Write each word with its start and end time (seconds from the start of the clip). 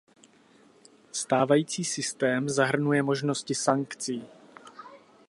Stávající 1.11 1.83
systém 1.85 2.49
zahrnuje 2.49 3.03
možnosti 3.03 3.55
sankcí. 3.55 4.27